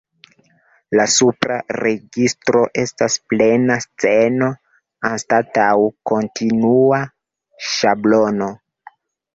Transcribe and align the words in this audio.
La 0.99 1.03
supra 1.15 1.57
registro 1.79 2.63
estas 2.85 3.19
plena 3.33 3.77
sceno, 3.85 4.51
anstataŭ 5.13 5.71
kontinua 6.15 7.05
ŝablono. 7.77 8.55